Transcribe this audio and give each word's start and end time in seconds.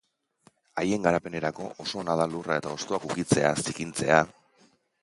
Haien 0.83 1.03
garapenerako 1.07 1.67
oso 1.85 2.01
ona 2.05 2.17
da 2.23 2.27
lurra 2.33 2.59
eta 2.63 2.75
hostoak 2.79 3.07
ukitzea, 3.13 3.55
zikintzea... 3.69 4.23